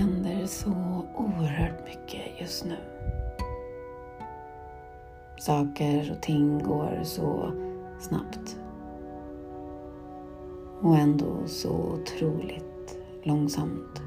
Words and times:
händer 0.00 0.46
så 0.46 0.70
oerhört 1.14 1.84
mycket 1.84 2.40
just 2.40 2.64
nu. 2.64 2.76
Saker 5.38 6.12
och 6.12 6.22
ting 6.22 6.58
går 6.58 7.00
så 7.02 7.52
snabbt. 8.00 8.56
Och 10.80 10.96
ändå 10.96 11.46
så 11.46 11.70
otroligt 11.70 12.98
långsamt. 13.22 14.02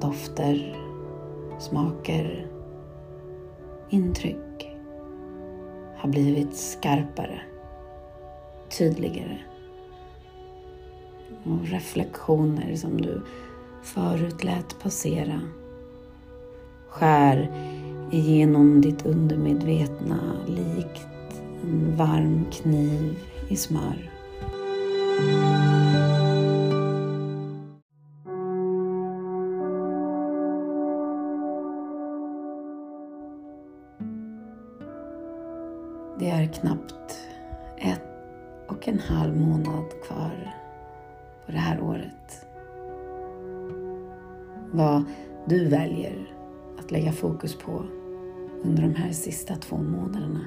Dofter, 0.00 0.76
smaker, 1.58 2.46
intryck 3.90 4.76
har 5.96 6.08
blivit 6.08 6.56
skarpare, 6.56 7.40
tydligare 8.78 9.38
och 11.44 11.68
reflektioner 11.68 12.76
som 12.76 13.00
du 13.00 13.22
förut 13.82 14.44
lät 14.44 14.78
passera 14.82 15.40
skär 16.88 17.50
igenom 18.10 18.80
ditt 18.80 19.06
undermedvetna 19.06 20.18
likt 20.46 21.42
en 21.62 21.96
varm 21.96 22.44
kniv 22.52 23.18
i 23.48 23.56
smör. 23.56 24.10
Det 36.18 36.30
är 36.30 36.46
knappt 36.46 37.18
ett 37.76 38.02
och 38.68 38.88
en 38.88 38.98
halv 38.98 39.36
månad 39.36 39.84
kvar 40.06 40.54
på 41.46 41.52
det 41.52 41.58
här 41.58 41.80
året. 41.80 42.47
Vad 44.72 45.04
du 45.46 45.68
väljer 45.68 46.34
att 46.78 46.90
lägga 46.90 47.12
fokus 47.12 47.54
på 47.54 47.84
under 48.62 48.82
de 48.82 48.94
här 48.94 49.12
sista 49.12 49.54
två 49.54 49.76
månaderna 49.76 50.40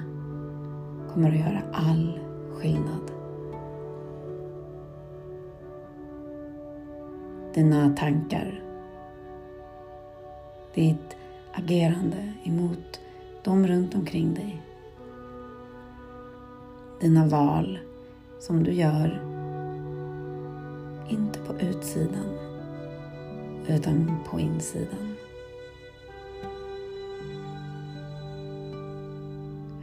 kommer 1.12 1.28
att 1.28 1.38
göra 1.38 1.62
all 1.72 2.20
skillnad. 2.52 3.10
Dina 7.54 7.96
tankar, 7.96 8.62
ditt 10.74 11.16
agerande 11.52 12.32
emot 12.44 13.00
dem 13.42 13.66
runt 13.66 13.94
omkring 13.94 14.34
dig, 14.34 14.62
dina 17.00 17.26
val 17.26 17.78
som 18.40 18.64
du 18.64 18.72
gör, 18.72 19.22
inte 21.08 21.38
på 21.38 21.54
utsidan, 21.60 22.51
utan 23.68 24.16
på 24.30 24.40
insidan. 24.40 25.14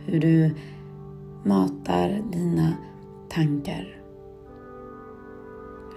Hur 0.05 0.19
du 0.19 0.55
matar 1.43 2.21
dina 2.31 2.73
tankar. 3.29 4.01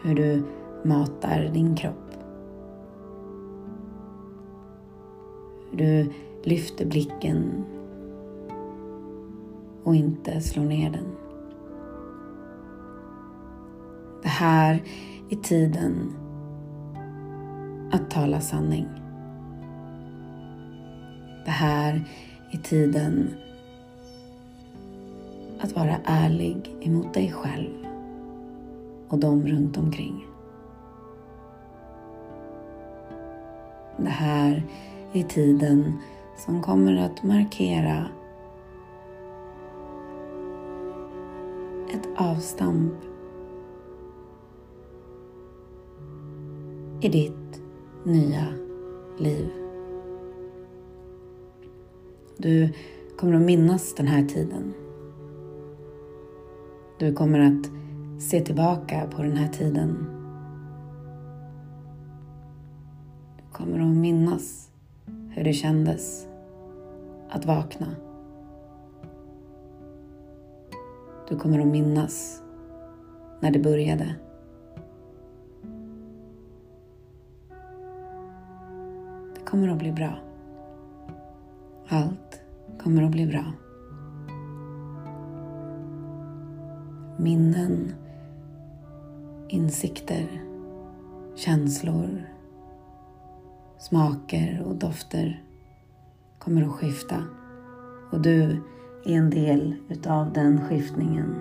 Hur 0.03 0.15
du 0.15 0.43
matar 0.85 1.51
din 1.53 1.77
kropp. 1.77 2.15
Hur 5.71 5.79
du 5.79 6.13
lyfter 6.43 6.87
blicken 6.87 7.65
och 9.83 9.95
inte 9.95 10.41
slår 10.41 10.65
ner 10.65 10.91
den. 10.91 11.07
Det 14.23 14.29
här 14.29 14.83
är 15.31 15.37
tiden 15.37 16.13
att 17.93 18.11
tala 18.11 18.41
sanning. 18.41 18.89
Det 21.45 21.51
här 21.51 22.05
är 22.51 22.59
tiden 22.59 23.31
att 25.61 25.73
vara 25.73 25.97
ärlig 26.05 26.75
emot 26.81 27.15
dig 27.15 27.33
själv 27.33 27.87
och 29.09 29.19
de 29.19 29.47
runt 29.47 29.77
omkring. 29.77 30.27
Det 33.97 34.11
här 34.11 34.63
är 35.13 35.23
tiden 35.23 35.99
som 36.37 36.63
kommer 36.63 36.97
att 36.97 37.23
markera 37.23 38.07
ett 41.95 42.09
avstamp 42.17 42.95
i 47.01 47.09
ditt 47.09 47.62
nya 48.05 48.47
liv. 49.19 49.49
Du 52.37 52.69
kommer 53.17 53.35
att 53.35 53.43
minnas 53.43 53.95
den 53.95 54.07
här 54.07 54.25
tiden. 54.25 54.75
Du 56.99 57.13
kommer 57.13 57.41
att 57.41 57.71
se 58.23 58.41
tillbaka 58.41 59.07
på 59.17 59.23
den 59.23 59.37
här 59.37 59.49
tiden. 59.49 60.07
Du 63.37 63.43
kommer 63.53 63.81
att 63.81 63.97
minnas 63.97 64.71
hur 65.31 65.45
det 65.45 65.53
kändes 65.53 66.27
att 67.31 67.47
vakna. 67.47 67.87
Du 71.29 71.39
kommer 71.39 71.61
att 71.61 71.67
minnas 71.67 72.43
när 73.41 73.51
det 73.51 73.59
började. 73.59 74.15
Kommer 79.53 79.69
att 79.69 79.79
bli 79.79 79.93
bra. 79.93 80.19
Allt 81.89 82.41
kommer 82.79 83.03
att 83.03 83.11
bli 83.11 83.27
bra. 83.27 83.45
Minnen, 87.19 87.95
insikter, 89.49 90.43
känslor, 91.35 92.29
smaker 93.79 94.63
och 94.67 94.75
dofter 94.75 95.45
kommer 96.39 96.63
att 96.63 96.73
skifta 96.73 97.25
och 98.13 98.23
du 98.23 98.43
är 99.05 99.17
en 99.17 99.31
del 99.31 99.75
utav 99.89 100.33
den 100.33 100.61
skiftningen. 100.69 101.35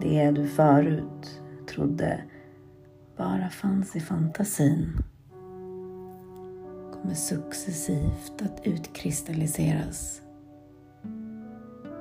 Det 0.00 0.30
du 0.30 0.46
förut 0.46 1.40
trodde 1.66 2.24
bara 3.16 3.48
fanns 3.48 3.96
i 3.96 4.00
fantasin 4.00 5.02
kommer 7.02 7.14
successivt 7.14 8.42
att 8.42 8.66
utkristalliseras 8.66 10.22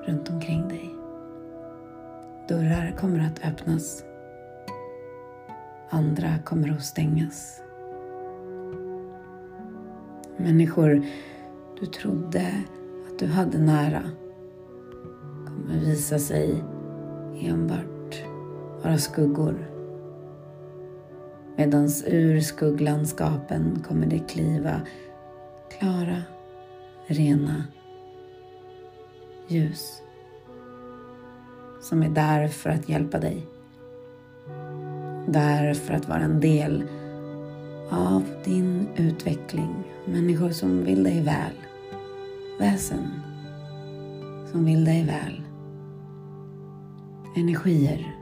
runt 0.06 0.30
omkring 0.30 0.68
dig. 0.68 0.96
Dörrar 2.48 2.96
kommer 3.00 3.20
att 3.20 3.46
öppnas. 3.46 4.04
Andra 5.90 6.40
kommer 6.46 6.72
att 6.72 6.84
stängas. 6.84 7.62
Människor 10.38 11.06
du 11.80 11.86
trodde 11.86 12.48
att 13.08 13.20
du 13.20 13.28
hade 13.28 13.58
nära 13.58 14.04
kommer 15.46 15.80
visa 15.80 16.20
sig 16.20 16.64
enbart 17.42 18.24
vara 18.84 18.98
skuggor. 18.98 19.68
Medans 21.62 22.04
ur 22.08 22.42
skugglandskapen 22.42 23.84
kommer 23.88 24.08
det 24.08 24.20
kliva 24.20 24.82
klara, 25.80 26.22
rena 27.08 27.64
ljus 29.48 30.02
som 31.82 32.04
är 32.04 32.10
där 32.10 32.48
för 32.48 32.70
att 32.70 32.90
hjälpa 32.90 33.20
dig. 33.20 33.48
Där 35.28 35.74
för 35.74 35.94
att 35.94 36.08
vara 36.08 36.20
en 36.20 36.40
del 36.40 36.84
av 37.90 38.24
din 38.44 38.88
utveckling. 38.96 39.84
Människor 40.06 40.50
som 40.50 40.84
vill 40.84 41.04
dig 41.04 41.22
väl. 41.22 41.54
Väsen 42.60 43.12
som 44.52 44.66
vill 44.66 44.86
dig 44.86 45.06
väl. 45.06 45.42
Energier 47.36 48.16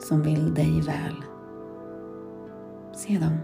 som 0.00 0.22
vill 0.22 0.54
dig 0.54 0.80
väl. 0.80 1.25
Se 2.96 3.18
dem. 3.18 3.38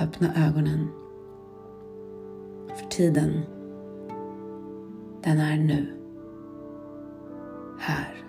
Öppna 0.00 0.34
ögonen. 0.48 0.88
För 2.68 2.86
tiden, 2.86 3.42
den 5.22 5.38
är 5.38 5.56
nu 5.56 5.98
här. 7.78 8.24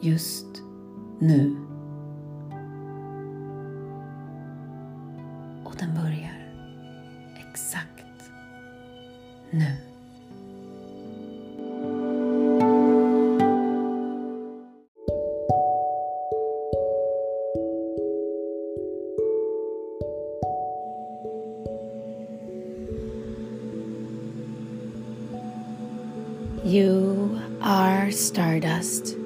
Just 0.00 0.62
nu. 1.18 1.56
Och 5.64 5.74
den 5.78 5.94
börjar 5.94 6.52
exakt 7.50 8.30
nu. 9.50 9.87
You 26.64 27.40
are 27.62 28.10
stardust. 28.10 29.16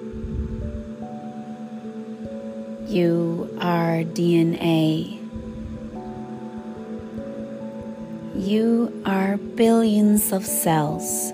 You 2.87 3.49
are 3.59 4.05
DNA. 4.05 5.19
You 8.37 9.03
are 9.07 9.39
billions 9.39 10.31
of 10.33 10.45
cells 10.45 11.33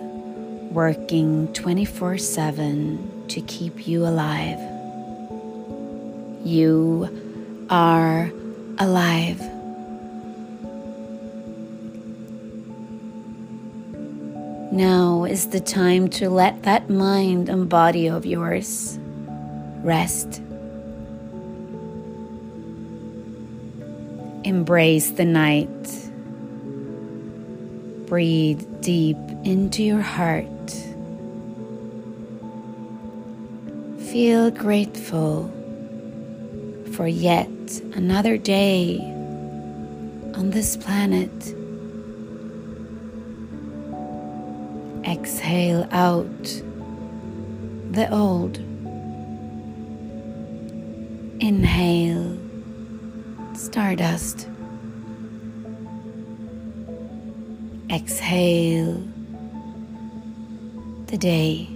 working 0.70 1.52
24 1.52 2.18
7 2.18 3.24
to 3.28 3.40
keep 3.40 3.88
you 3.88 4.06
alive. 4.06 4.60
You 6.44 7.66
are 7.70 8.30
alive. 8.78 9.57
Now 14.70 15.24
is 15.24 15.48
the 15.48 15.60
time 15.60 16.08
to 16.10 16.28
let 16.28 16.64
that 16.64 16.90
mind 16.90 17.48
and 17.48 17.68
body 17.68 18.06
of 18.06 18.26
yours 18.26 18.98
rest. 19.82 20.42
Embrace 24.44 25.10
the 25.10 25.24
night. 25.24 26.10
Breathe 28.06 28.64
deep 28.82 29.16
into 29.44 29.82
your 29.82 30.02
heart. 30.02 30.46
Feel 34.10 34.50
grateful 34.50 35.50
for 36.92 37.08
yet 37.08 37.48
another 37.94 38.36
day 38.36 38.98
on 40.34 40.50
this 40.50 40.76
planet. 40.76 41.57
Exhale 45.20 45.88
out 45.90 46.44
the 47.90 48.08
old. 48.12 48.58
Inhale 51.40 52.38
stardust. 53.54 54.48
Exhale 57.90 59.02
the 61.06 61.18
day. 61.18 61.68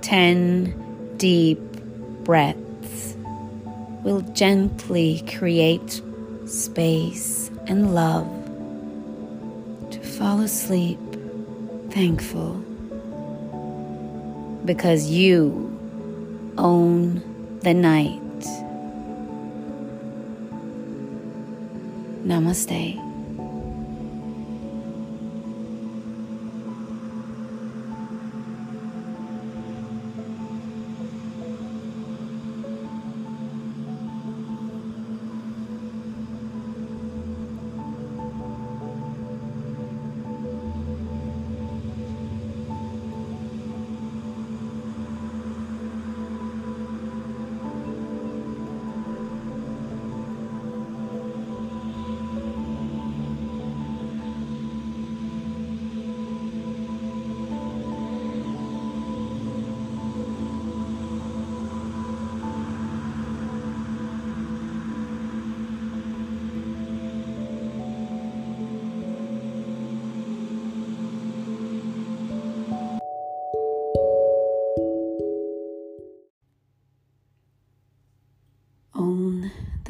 Ten 0.00 1.14
deep 1.18 1.60
breaths 2.24 3.16
will 4.02 4.22
gently 4.32 5.22
create 5.28 6.02
space 6.46 7.48
and 7.68 7.94
love 7.94 8.45
fall 10.18 10.40
asleep 10.40 10.98
thankful 11.90 12.54
because 14.64 15.10
you 15.10 15.70
own 16.56 17.20
the 17.60 17.74
night. 17.74 18.22
Namaste. 22.24 23.05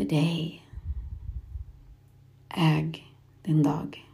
Day. 0.09 0.63
Äg 2.49 3.17
din 3.43 3.63
dag. 3.63 4.11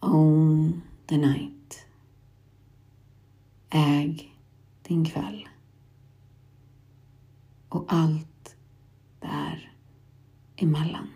Own 0.00 0.82
the 1.06 1.16
night. 1.16 1.86
Äg 3.70 4.36
din 4.82 5.04
kväll. 5.04 5.48
Och 7.68 7.84
allt 7.88 8.56
där 9.20 9.72
emellan. 10.56 11.13